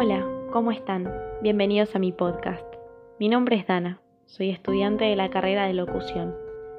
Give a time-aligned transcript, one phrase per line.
[0.00, 1.12] Hola, ¿cómo están?
[1.42, 2.64] Bienvenidos a mi podcast.
[3.18, 6.36] Mi nombre es Dana, soy estudiante de la carrera de locución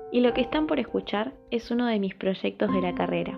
[0.09, 3.37] y lo que están por escuchar es uno de mis proyectos de la carrera.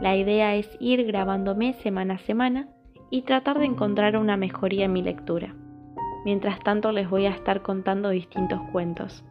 [0.00, 2.70] La idea es ir grabándome semana a semana
[3.10, 5.54] y tratar de encontrar una mejoría en mi lectura.
[6.24, 9.26] Mientras tanto les voy a estar contando distintos cuentos.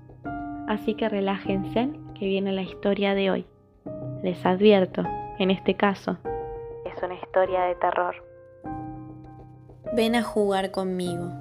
[0.68, 3.48] Así que relájense que viene la historia de hoy.
[4.22, 5.02] Les advierto,
[5.40, 6.20] en este caso,
[6.86, 8.27] es una historia de terror.
[9.94, 11.32] Ven a jugar conmigo.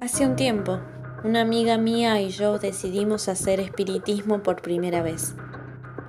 [0.00, 0.78] Hace un tiempo,
[1.24, 5.34] una amiga mía y yo decidimos hacer espiritismo por primera vez,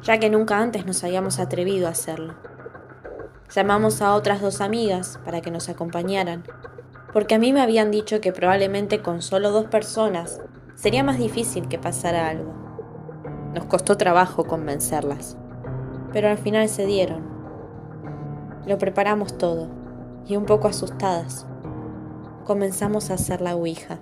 [0.04, 2.36] ya que nunca antes nos habíamos atrevido a hacerlo.
[3.50, 6.44] Llamamos a otras dos amigas para que nos acompañaran,
[7.12, 10.42] porque a mí me habían dicho que probablemente con solo dos personas
[10.76, 12.54] sería más difícil que pasara algo.
[13.56, 15.38] Nos costó trabajo convencerlas,
[16.14, 17.24] pero al final se dieron.
[18.68, 19.85] Lo preparamos todo
[20.28, 21.46] y un poco asustadas,
[22.46, 24.00] comenzamos a hacer la Ouija.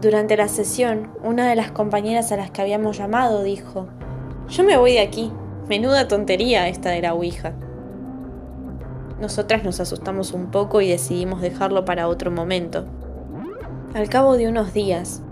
[0.00, 3.86] Durante la sesión, una de las compañeras a las que habíamos llamado dijo,
[4.48, 5.32] yo me voy de aquí,
[5.68, 7.52] menuda tontería esta de la Ouija.
[9.20, 12.86] Nosotras nos asustamos un poco y decidimos dejarlo para otro momento.
[13.94, 15.22] Al cabo de unos días,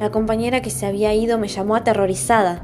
[0.00, 2.62] la compañera que se había ido me llamó aterrorizada,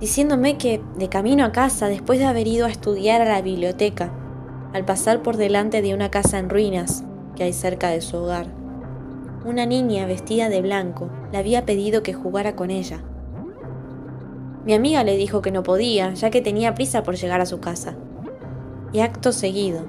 [0.00, 4.12] diciéndome que, de camino a casa, después de haber ido a estudiar a la biblioteca,
[4.72, 7.04] al pasar por delante de una casa en ruinas
[7.36, 8.46] que hay cerca de su hogar.
[9.44, 13.02] Una niña vestida de blanco le había pedido que jugara con ella.
[14.64, 17.58] Mi amiga le dijo que no podía, ya que tenía prisa por llegar a su
[17.58, 17.96] casa.
[18.92, 19.84] Y acto seguido,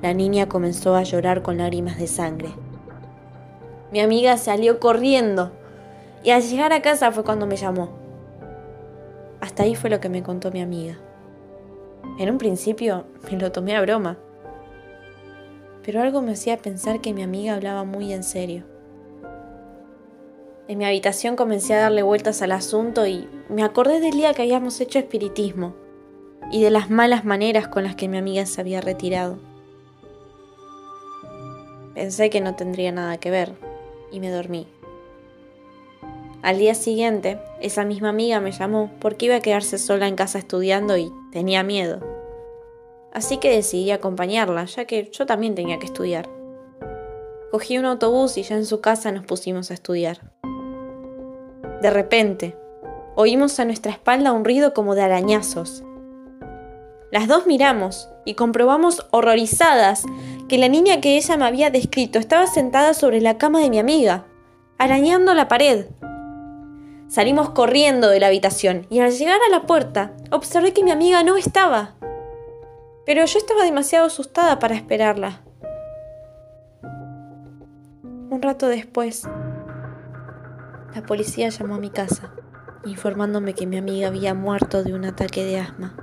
[0.00, 2.50] la niña comenzó a llorar con lágrimas de sangre.
[3.92, 5.52] Mi amiga salió corriendo
[6.22, 7.90] y al llegar a casa fue cuando me llamó.
[9.40, 10.96] Hasta ahí fue lo que me contó mi amiga.
[12.18, 14.18] En un principio me lo tomé a broma,
[15.84, 18.64] pero algo me hacía pensar que mi amiga hablaba muy en serio.
[20.66, 24.42] En mi habitación comencé a darle vueltas al asunto y me acordé del día que
[24.42, 25.74] habíamos hecho espiritismo
[26.50, 29.38] y de las malas maneras con las que mi amiga se había retirado.
[31.94, 33.52] Pensé que no tendría nada que ver
[34.10, 34.66] y me dormí.
[36.44, 40.38] Al día siguiente, esa misma amiga me llamó porque iba a quedarse sola en casa
[40.38, 42.00] estudiando y tenía miedo.
[43.14, 46.28] Así que decidí acompañarla, ya que yo también tenía que estudiar.
[47.50, 50.18] Cogí un autobús y ya en su casa nos pusimos a estudiar.
[51.80, 52.54] De repente,
[53.16, 55.82] oímos a nuestra espalda un ruido como de arañazos.
[57.10, 60.04] Las dos miramos y comprobamos horrorizadas
[60.46, 63.78] que la niña que ella me había descrito estaba sentada sobre la cama de mi
[63.78, 64.26] amiga,
[64.76, 65.86] arañando la pared.
[67.08, 71.22] Salimos corriendo de la habitación y al llegar a la puerta observé que mi amiga
[71.22, 71.94] no estaba.
[73.06, 75.42] Pero yo estaba demasiado asustada para esperarla.
[78.30, 79.28] Un rato después,
[80.94, 82.32] la policía llamó a mi casa,
[82.84, 85.94] informándome que mi amiga había muerto de un ataque de asma.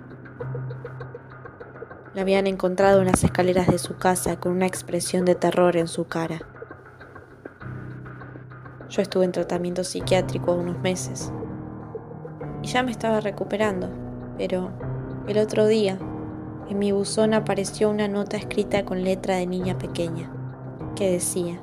[2.14, 5.88] La habían encontrado en las escaleras de su casa con una expresión de terror en
[5.88, 6.51] su cara.
[8.92, 11.32] Yo estuve en tratamiento psiquiátrico unos meses
[12.62, 13.88] y ya me estaba recuperando,
[14.38, 14.70] pero
[15.30, 15.98] el otro día
[16.70, 20.30] en mi buzón apareció una nota escrita con letra de niña pequeña
[20.98, 21.62] que decía,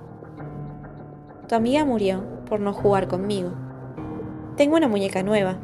[1.49, 3.51] Tu amiga murió por no jugar conmigo.
[4.57, 5.59] Tengo una muñeca nueva.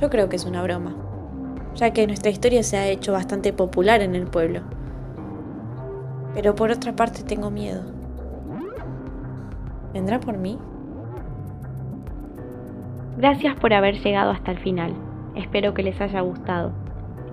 [0.00, 0.96] Yo creo que es una broma,
[1.74, 4.62] ya que nuestra historia se ha hecho bastante popular en el pueblo.
[6.32, 7.97] Pero por otra parte tengo miedo.
[9.92, 10.58] ¿Vendrá por mí?
[13.16, 14.94] Gracias por haber llegado hasta el final.
[15.34, 16.72] Espero que les haya gustado.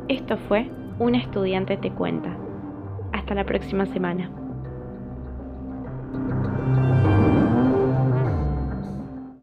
[0.08, 2.36] Esto fue Un estudiante te cuenta.
[3.12, 4.30] Hasta la próxima semana.